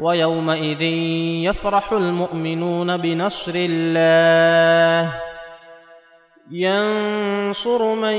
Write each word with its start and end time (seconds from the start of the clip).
ويومئذ 0.00 0.82
يفرح 1.42 1.92
المؤمنون 1.92 2.96
بنصر 2.96 3.52
الله. 3.54 5.12
ينصر 6.50 7.94
من 7.94 8.14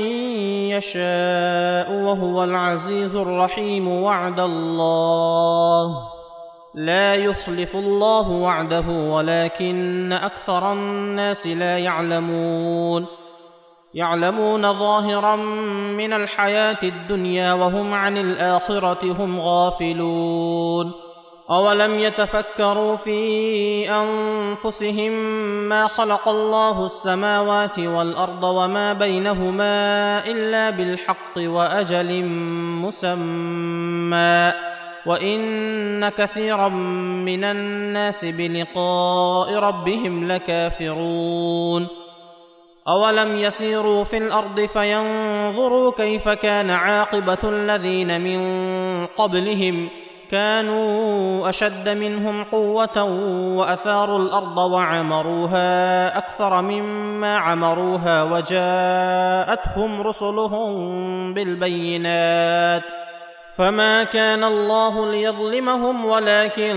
يشاء 0.70 1.92
وهو 1.92 2.44
العزيز 2.44 3.16
الرحيم 3.16 3.88
وعد 3.88 4.40
الله. 4.40 6.08
لا 6.74 7.14
يخلف 7.14 7.76
الله 7.76 8.30
وعده 8.30 8.88
ولكن 8.88 10.12
أكثر 10.12 10.72
الناس 10.72 11.46
لا 11.46 11.78
يعلمون. 11.78 13.06
يعلمون 13.94 14.72
ظاهرا 14.72 15.36
من 15.96 16.12
الحياة 16.12 16.82
الدنيا 16.82 17.52
وهم 17.52 17.94
عن 17.94 18.16
الآخرة 18.16 19.12
هم 19.12 19.40
غافلون. 19.40 21.07
أولم 21.50 21.98
يتفكروا 21.98 22.96
في 22.96 23.90
أنفسهم 23.90 25.12
ما 25.68 25.86
خلق 25.86 26.28
الله 26.28 26.84
السماوات 26.84 27.78
والأرض 27.78 28.42
وما 28.42 28.92
بينهما 28.92 29.74
إلا 30.26 30.70
بالحق 30.70 31.38
وأجل 31.38 32.24
مسمى 32.84 34.52
وإن 35.06 36.08
كثيرا 36.08 36.68
من 37.24 37.44
الناس 37.44 38.24
بلقاء 38.24 39.54
ربهم 39.54 40.32
لكافرون 40.32 41.86
أولم 42.88 43.36
يسيروا 43.36 44.04
في 44.04 44.16
الأرض 44.16 44.60
فينظروا 44.60 45.92
كيف 45.96 46.28
كان 46.28 46.70
عاقبة 46.70 47.38
الذين 47.44 48.20
من 48.20 48.40
قبلهم 49.06 49.88
كانوا 50.30 51.48
أشد 51.48 51.88
منهم 51.88 52.44
قوة 52.44 53.02
وأثاروا 53.56 54.18
الأرض 54.18 54.56
وعمروها 54.58 56.18
أكثر 56.18 56.62
مما 56.62 57.38
عمروها 57.38 58.22
وجاءتهم 58.22 60.00
رسلهم 60.00 60.74
بالبينات 61.34 62.82
فما 63.56 64.04
كان 64.04 64.44
الله 64.44 65.10
ليظلمهم 65.10 66.04
ولكن 66.04 66.76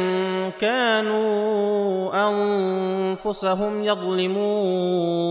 كانوا 0.61 2.11
أنفسهم 2.29 3.83
يظلمون 3.83 5.22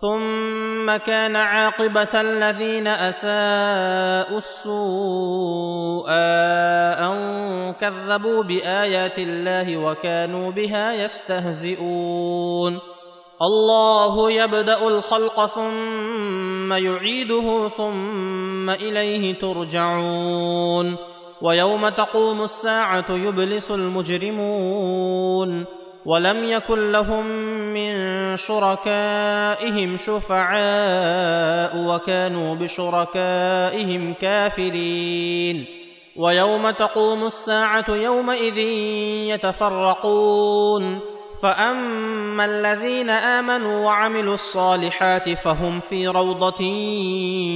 ثم 0.00 0.96
كان 0.96 1.36
عاقبة 1.36 2.20
الذين 2.20 2.86
أساءوا 2.86 4.38
السوء 4.38 6.06
أن 6.08 7.16
كذبوا 7.80 8.42
بآيات 8.42 9.18
الله 9.18 9.76
وكانوا 9.76 10.50
بها 10.50 10.92
يستهزئون. 10.92 12.78
الله 13.42 14.30
يبدأ 14.30 14.88
الخلق 14.88 15.46
ثم 15.54 16.72
يعيده 16.72 17.68
ثم 17.76 18.70
إليه 18.70 19.34
ترجعون. 19.34 20.96
ويوم 21.42 21.88
تقوم 21.88 22.42
الساعة 22.42 23.10
يبلس 23.10 23.70
المجرمون. 23.70 25.64
ولم 26.06 26.44
يكن 26.44 26.92
لهم 26.92 27.26
من 27.72 28.15
شركائهم 28.36 29.96
شفعاء 29.96 31.76
وكانوا 31.76 32.54
بشركائهم 32.54 34.12
كافرين. 34.12 35.64
ويوم 36.16 36.70
تقوم 36.70 37.24
الساعة 37.24 37.84
يومئذ 37.88 38.58
يتفرقون. 39.28 41.00
فأما 41.42 42.44
الذين 42.44 43.10
آمنوا 43.10 43.86
وعملوا 43.86 44.34
الصالحات 44.34 45.30
فهم 45.30 45.80
في 45.80 46.08
روضة 46.08 46.62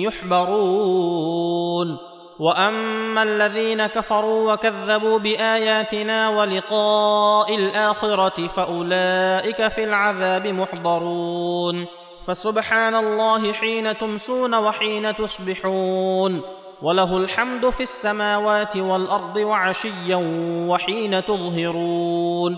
يحبرون. 0.07 2.10
واما 2.41 3.23
الذين 3.23 3.87
كفروا 3.87 4.53
وكذبوا 4.53 5.19
باياتنا 5.19 6.29
ولقاء 6.29 7.55
الاخره 7.55 8.49
فاولئك 8.49 9.69
في 9.69 9.85
العذاب 9.85 10.47
محضرون 10.47 11.87
فسبحان 12.27 12.95
الله 12.95 13.53
حين 13.53 13.99
تمسون 13.99 14.55
وحين 14.55 15.17
تصبحون 15.17 16.43
وله 16.83 17.17
الحمد 17.17 17.71
في 17.71 17.83
السماوات 17.83 18.77
والارض 18.77 19.37
وعشيا 19.37 20.17
وحين 20.69 21.25
تظهرون 21.25 22.57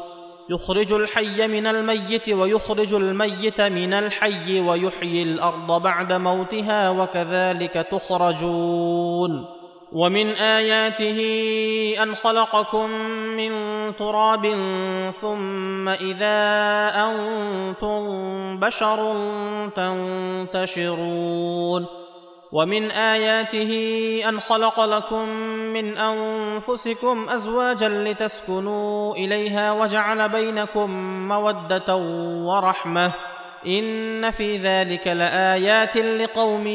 يخرج 0.50 0.92
الحي 0.92 1.46
من 1.46 1.66
الميت 1.66 2.28
ويخرج 2.28 2.94
الميت 2.94 3.60
من 3.60 3.92
الحي 3.92 4.60
ويحيي 4.60 5.22
الأرض 5.22 5.82
بعد 5.82 6.12
موتها 6.12 6.90
وكذلك 6.90 7.86
تخرجون 7.90 9.61
ومن 9.92 10.26
آياته 10.34 11.18
أن 12.02 12.14
خلقكم 12.14 12.90
من 13.36 13.52
تراب 13.96 14.46
ثم 15.20 15.88
إذا 15.88 16.40
أنتم 16.94 18.02
بشر 18.60 19.16
تنتشرون. 20.56 21.86
ومن 22.52 22.90
آياته 22.90 23.72
أن 24.28 24.40
خلق 24.40 24.80
لكم 24.80 25.28
من 25.72 25.96
أنفسكم 25.96 27.28
أزواجا 27.28 27.88
لتسكنوا 27.88 29.14
إليها 29.14 29.72
وجعل 29.72 30.28
بينكم 30.28 30.90
مودة 31.28 31.96
ورحمة. 32.44 33.12
إن 33.66 34.30
في 34.30 34.56
ذلك 34.56 35.06
لآيات 35.08 35.96
لقوم 35.96 36.66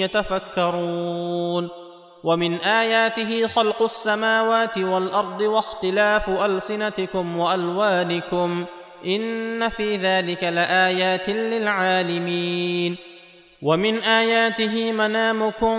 يتفكرون. 0.00 1.85
ومن 2.24 2.54
آياته 2.54 3.46
خلق 3.46 3.82
السماوات 3.82 4.78
والأرض 4.78 5.40
واختلاف 5.40 6.28
ألسنتكم 6.28 7.38
وألوانكم 7.38 8.64
إن 9.06 9.68
في 9.68 9.96
ذلك 9.96 10.44
لآيات 10.44 11.28
للعالمين. 11.28 12.96
ومن 13.62 13.98
آياته 13.98 14.92
منامكم 14.92 15.78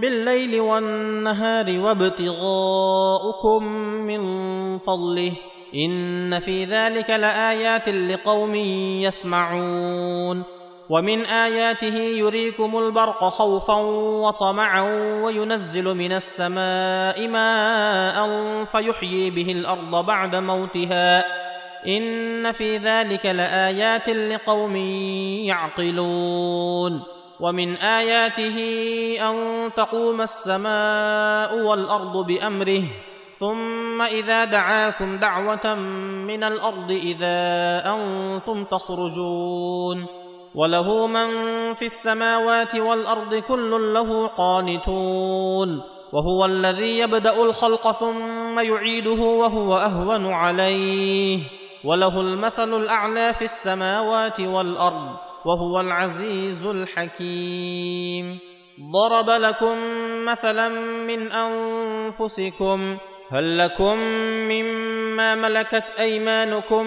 بالليل 0.00 0.60
والنهار 0.60 1.80
وابتغاؤكم 1.80 3.64
من 4.06 4.22
فضله. 4.78 5.32
إن 5.74 6.40
في 6.40 6.64
ذلك 6.64 7.10
لآيات 7.10 7.88
لقوم 7.88 8.54
يسمعون. 9.04 10.53
ومن 10.90 11.24
آياته 11.24 11.96
يريكم 11.96 12.78
البرق 12.78 13.28
خوفا 13.28 13.74
وطمعا 14.24 14.82
وينزل 15.24 15.96
من 15.96 16.12
السماء 16.12 17.28
ماء 17.28 18.28
فيحيي 18.64 19.30
به 19.30 19.52
الأرض 19.52 20.06
بعد 20.06 20.36
موتها. 20.36 21.24
إن 21.86 22.52
في 22.52 22.76
ذلك 22.76 23.26
لآيات 23.26 24.08
لقوم 24.08 24.76
يعقلون. 25.46 27.02
ومن 27.40 27.76
آياته 27.76 28.58
أن 29.20 29.70
تقوم 29.76 30.20
السماء 30.20 31.58
والأرض 31.58 32.26
بأمره. 32.26 32.82
ثم 33.40 34.02
إذا 34.02 34.44
دعاكم 34.44 35.18
دعوة 35.18 35.74
من 36.28 36.44
الأرض 36.44 36.90
إذا 36.90 37.36
أنتم 37.86 38.64
تخرجون. 38.64 40.23
وله 40.54 41.06
من 41.06 41.28
في 41.74 41.84
السماوات 41.84 42.74
والأرض 42.74 43.34
كل 43.34 43.94
له 43.94 44.26
قانتون 44.26 45.82
وهو 46.12 46.44
الذي 46.44 46.98
يبدأ 46.98 47.42
الخلق 47.42 47.92
ثم 47.92 48.58
يعيده 48.58 49.22
وهو 49.22 49.76
أهون 49.76 50.32
عليه 50.32 51.40
وله 51.84 52.20
المثل 52.20 52.74
الأعلى 52.74 53.34
في 53.34 53.44
السماوات 53.44 54.40
والأرض 54.40 55.16
وهو 55.44 55.80
العزيز 55.80 56.66
الحكيم. 56.66 58.38
ضرب 58.92 59.30
لكم 59.30 59.76
مثلا 60.24 60.68
من 61.06 61.32
أنفسكم 61.32 62.96
هل 63.30 63.58
لكم 63.58 63.98
مما 64.48 65.34
ملكت 65.34 65.84
أيمانكم 65.98 66.86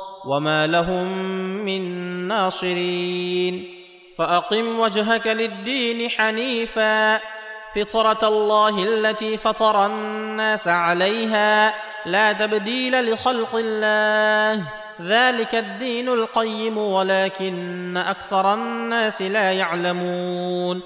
وما 0.25 0.67
لهم 0.67 1.07
من 1.65 1.81
ناصرين 2.27 3.81
فاقم 4.17 4.79
وجهك 4.79 5.27
للدين 5.27 6.09
حنيفا 6.09 7.21
فطره 7.75 8.27
الله 8.27 8.83
التي 8.83 9.37
فطر 9.37 9.85
الناس 9.85 10.67
عليها 10.67 11.73
لا 12.05 12.33
تبديل 12.33 13.13
لخلق 13.13 13.55
الله 13.55 14.67
ذلك 15.01 15.55
الدين 15.55 16.09
القيم 16.09 16.77
ولكن 16.77 17.97
أكثر 17.97 18.53
الناس 18.53 19.21
لا 19.21 19.51
يعلمون 19.51 20.81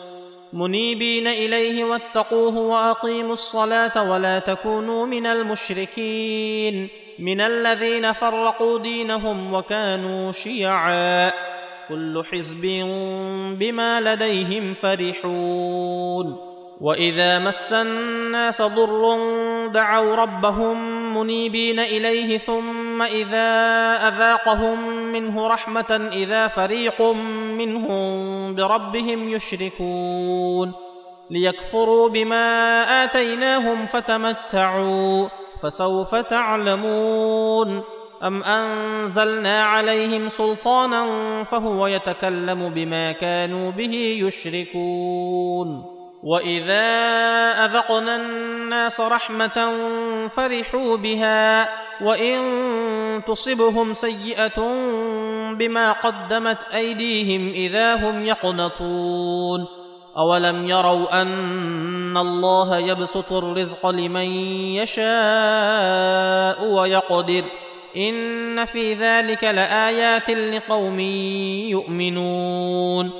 منيبين 0.53 1.27
اليه 1.27 1.83
واتقوه 1.83 2.57
واقيموا 2.57 3.31
الصلاه 3.31 4.11
ولا 4.11 4.39
تكونوا 4.39 5.05
من 5.05 5.25
المشركين 5.25 6.89
من 7.19 7.41
الذين 7.41 8.13
فرقوا 8.13 8.79
دينهم 8.79 9.53
وكانوا 9.53 10.31
شيعا. 10.31 11.31
كل 11.89 12.23
حزب 12.31 12.61
بما 13.59 14.01
لديهم 14.01 14.73
فرحون. 14.73 16.37
وإذا 16.81 17.39
مس 17.39 17.73
الناس 17.73 18.61
ضر 18.61 19.17
دعوا 19.67 20.15
ربهم 20.15 20.77
منيبين 21.17 21.79
إليه 21.79 22.37
ثم 22.37 23.01
إذا 23.01 23.47
أذاقهم 24.07 24.89
منه 25.11 25.47
رحمة 25.47 26.09
إذا 26.13 26.47
فريق 26.47 27.01
منهم 27.57 28.05
بربهم 28.55 29.29
يشركون. 29.29 30.73
ليكفروا 31.31 32.09
بما 32.09 32.83
آتيناهم 33.03 33.85
فتمتعوا. 33.85 35.44
فسوف 35.63 36.15
تعلمون. 36.15 37.83
أم 38.23 38.43
أنزلنا 38.43 39.63
عليهم 39.63 40.27
سلطانا 40.27 41.03
فهو 41.43 41.87
يتكلم 41.87 42.69
بما 42.69 43.11
كانوا 43.11 43.71
به 43.71 43.93
يشركون. 44.19 45.85
وإذا 46.23 46.85
أذقنا 47.65 48.15
الناس 48.15 48.99
رحمة 49.01 49.77
فرحوا 50.27 50.97
بها 50.97 51.69
وإن 52.01 52.35
تصبهم 53.27 53.93
سيئة 53.93 54.59
بما 55.53 55.91
قدمت 55.91 56.57
أيديهم 56.73 57.49
إذا 57.49 57.95
هم 57.95 58.25
يقنطون. 58.25 59.84
أولم 60.17 60.69
يروا 60.69 61.21
أن 61.21 62.17
الله 62.17 62.77
يبسط 62.77 63.33
الرزق 63.33 63.87
لمن 63.87 64.31
يشاء 64.75 66.65
ويقدر 66.67 67.43
إن 67.97 68.65
في 68.65 68.93
ذلك 68.93 69.43
لآيات 69.43 70.29
لقوم 70.29 70.99
يؤمنون 71.69 73.11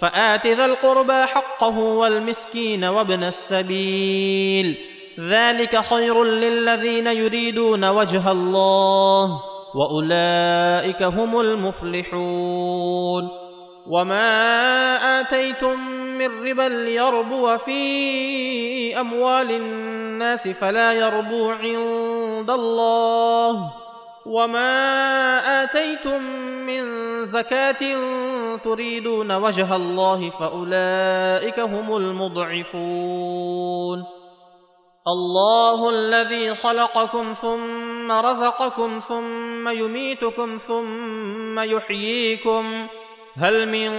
فآت 0.00 0.46
ذا 0.46 0.64
القربى 0.64 1.26
حقه 1.26 1.78
والمسكين 1.78 2.84
وابن 2.84 3.24
السبيل 3.24 4.76
ذلك 5.20 5.80
خير 5.84 6.24
للذين 6.24 7.06
يريدون 7.06 7.84
وجه 7.84 8.30
الله 8.30 9.42
وأولئك 9.74 11.02
هم 11.02 11.40
المفلحون 11.40 13.28
وما 13.86 15.20
آتيتم 15.20 15.99
من 16.20 16.48
ربا 16.48 16.68
ليربو 16.68 17.58
في 17.58 19.00
أموال 19.00 19.50
الناس 19.50 20.48
فلا 20.48 20.92
يربو 20.92 21.50
عند 21.50 22.50
الله 22.50 23.72
وما 24.26 24.82
آتيتم 25.62 26.22
من 26.66 26.84
زكاة 27.24 27.80
تريدون 28.64 29.32
وجه 29.32 29.76
الله 29.76 30.30
فأولئك 30.30 31.60
هم 31.60 31.96
المضعفون. 31.96 34.04
الله 35.08 35.90
الذي 35.90 36.54
خلقكم 36.54 37.32
ثم 37.32 38.12
رزقكم 38.12 39.00
ثم 39.08 39.68
يميتكم 39.68 40.58
ثم 40.68 41.60
يحييكم. 41.60 42.86
هل 43.36 43.68
من 43.68 43.90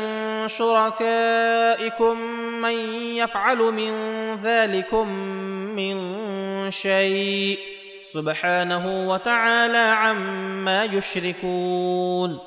شركائكم 0.48 2.22
من 2.62 2.74
يفعل 3.16 3.58
من 3.58 3.92
ذلكم 4.36 5.08
من 5.76 5.96
شيء 6.72 7.60
سبحانه 8.14 9.10
وتعالى 9.10 9.78
عما 9.78 10.84
يشركون 10.84 12.40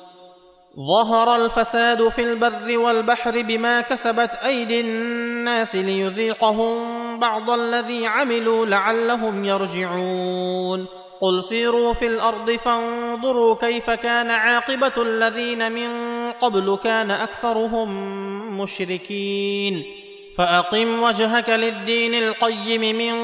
ظهر 0.75 1.35
الفساد 1.35 2.07
في 2.07 2.21
البر 2.21 2.77
والبحر 2.77 3.41
بما 3.41 3.81
كسبت 3.81 4.29
أيدي 4.45 4.81
الناس 4.81 5.75
ليذيقهم 5.75 7.19
بعض 7.19 7.49
الذي 7.49 8.07
عملوا 8.07 8.65
لعلهم 8.65 9.45
يرجعون 9.45 10.87
قل 11.21 11.43
سيروا 11.43 11.93
في 11.93 12.07
الأرض 12.07 12.51
فانظروا 12.51 13.55
كيف 13.55 13.89
كان 13.89 14.31
عاقبة 14.31 14.93
الذين 14.97 15.71
من 15.71 16.14
قبل 16.41 16.77
كان 16.83 17.11
أكثرهم 17.11 17.89
مشركين. 18.61 19.85
فأقم 20.37 21.03
وجهك 21.03 21.49
للدين 21.49 22.15
القيم 22.15 22.81
من 22.97 23.15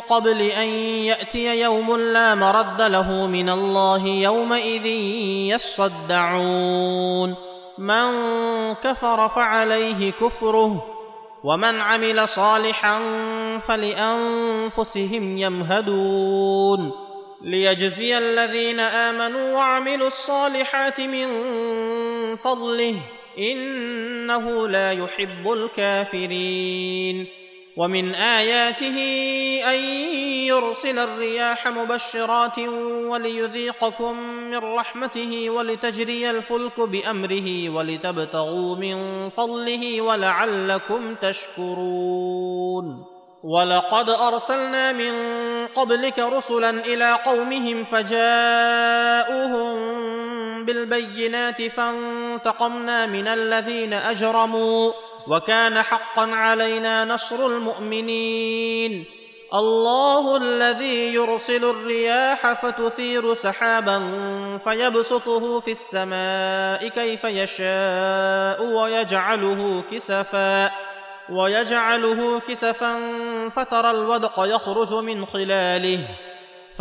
قبل 0.00 0.40
أن 0.40 0.68
يأتي 1.04 1.60
يوم 1.60 1.96
لا 1.96 2.34
مرد 2.34 2.82
له 2.82 3.26
من 3.26 3.48
الله 3.48 4.06
يومئذ 4.06 4.86
يصدعون. 5.54 7.34
من 7.78 8.08
كفر 8.74 9.28
فعليه 9.28 10.12
كفره 10.12 10.86
ومن 11.44 11.80
عمل 11.80 12.28
صالحا 12.28 12.98
فلأنفسهم 13.58 15.38
يمهدون. 15.38 16.92
ليجزي 17.42 18.18
الذين 18.18 18.80
آمنوا 18.80 19.52
وعملوا 19.52 20.06
الصالحات 20.06 21.00
من 21.00 21.28
فضله 22.36 22.94
إنه 23.38 24.68
لا 24.68 24.92
يحب 24.92 25.52
الكافرين. 25.52 27.26
ومن 27.76 28.14
آياته 28.14 28.98
أن 29.74 29.78
يرسل 30.44 30.98
الرياح 30.98 31.68
مبشرات 31.68 32.58
وليذيقكم 33.08 34.18
من 34.22 34.58
رحمته 34.58 35.50
ولتجري 35.50 36.30
الفلك 36.30 36.80
بأمره 36.80 37.68
ولتبتغوا 37.70 38.76
من 38.76 39.28
فضله 39.28 40.00
ولعلكم 40.00 41.14
تشكرون. 41.14 43.04
ولقد 43.44 44.08
أرسلنا 44.10 44.92
من 44.92 45.12
قبلك 45.66 46.18
رسلا 46.18 46.70
إلى 46.70 47.12
قومهم 47.12 47.84
فجاءوهم 47.84 49.76
بالبينات 50.64 51.62
فانتقمنا 52.32 53.06
من 53.06 53.28
الذين 53.28 53.92
أجرموا 53.92 54.92
وكان 55.28 55.82
حقا 55.82 56.30
علينا 56.30 57.04
نصر 57.04 57.46
المؤمنين. 57.46 59.04
الله 59.54 60.36
الذي 60.36 61.14
يرسل 61.14 61.64
الرياح 61.64 62.52
فتثير 62.62 63.34
سحابا 63.34 63.98
فيبسطه 64.64 65.60
في 65.60 65.70
السماء 65.70 66.88
كيف 66.88 67.24
يشاء 67.24 68.64
ويجعله 68.64 69.84
كسفا 69.92 70.70
ويجعله 71.30 72.40
كسفا 72.40 72.94
فترى 73.48 73.90
الودق 73.90 74.34
يخرج 74.38 74.94
من 74.94 75.26
خلاله. 75.26 76.31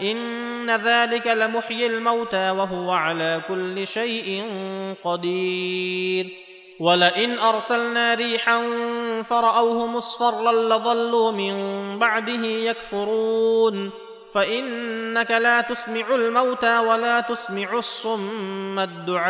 ان 0.00 0.70
ذلك 0.70 1.26
لمحيي 1.26 1.86
الموتى 1.86 2.50
وهو 2.50 2.90
على 2.90 3.40
كل 3.48 3.86
شيء 3.86 4.44
قدير 5.04 6.48
ولئن 6.80 7.38
ارسلنا 7.38 8.14
ريحا 8.14 8.62
فراوه 9.22 9.86
مصفرا 9.86 10.52
لظلوا 10.52 11.32
من 11.32 11.54
بعده 11.98 12.46
يكفرون 12.46 13.90
فانك 14.34 15.30
لا 15.30 15.60
تسمع 15.60 16.14
الموتى 16.14 16.78
ولا 16.78 17.20
تسمع 17.20 17.72
الصم 17.72 18.78
الدعاء 18.78 19.28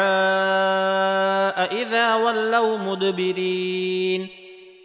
اذا 1.82 2.14
ولوا 2.14 2.78
مدبرين 2.78 4.28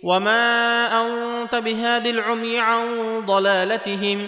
وما 0.03 0.87
انت 1.01 1.55
بهاد 1.55 2.05
العمي 2.05 2.59
عن 2.59 3.19
ضلالتهم 3.25 4.27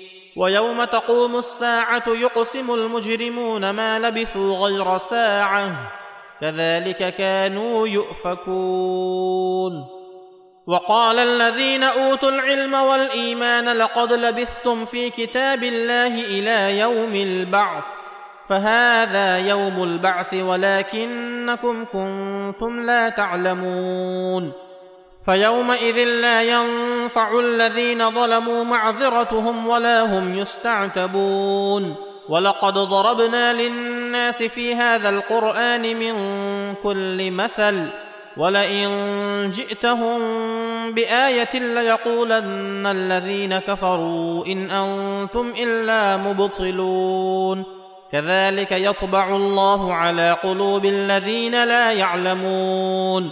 ويوم 0.37 0.83
تقوم 0.83 1.35
الساعة 1.35 2.03
يقسم 2.07 2.73
المجرمون 2.73 3.69
ما 3.69 3.99
لبثوا 3.99 4.57
غير 4.57 4.97
ساعة. 4.97 5.91
كذلك 6.41 7.15
كانوا 7.15 7.87
يؤفكون. 7.87 9.71
وقال 10.67 11.19
الذين 11.19 11.83
أوتوا 11.83 12.29
العلم 12.29 12.73
والإيمان 12.73 13.77
لقد 13.77 14.13
لبثتم 14.13 14.85
في 14.85 15.09
كتاب 15.09 15.63
الله 15.63 16.07
إلى 16.07 16.79
يوم 16.79 17.15
البعث. 17.15 17.83
فهذا 18.49 19.37
يوم 19.37 19.83
البعث 19.83 20.33
ولكنكم 20.33 21.85
كنتم 21.85 22.79
لا 22.85 23.09
تعلمون. 23.09 24.70
فيومئذ 25.25 25.95
لا 25.95 26.43
ينفع 26.43 27.39
الذين 27.39 28.11
ظلموا 28.11 28.63
معذرتهم 28.63 29.67
ولا 29.67 30.17
هم 30.17 30.37
يستعتبون. 30.37 31.95
ولقد 32.29 32.73
ضربنا 32.73 33.53
للناس 33.53 34.43
في 34.43 34.75
هذا 34.75 35.09
القرآن 35.09 35.81
من 35.81 36.13
كل 36.75 37.31
مثل. 37.31 37.87
ولئن 38.37 38.89
جئتهم 39.49 40.19
بآية 40.93 41.59
ليقولن 41.59 42.87
الذين 42.87 43.59
كفروا 43.59 44.45
إن 44.45 44.71
أنتم 44.71 45.53
إلا 45.57 46.17
مبطلون. 46.17 47.65
كذلك 48.11 48.71
يطبع 48.71 49.35
الله 49.35 49.93
على 49.93 50.31
قلوب 50.43 50.85
الذين 50.85 51.63
لا 51.63 51.91
يعلمون. 51.91 53.31